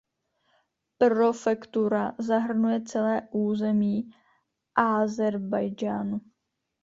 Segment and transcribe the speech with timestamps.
[0.97, 4.09] Prefektura zahrnuje celé území
[4.75, 6.21] Ázerbájdžánu.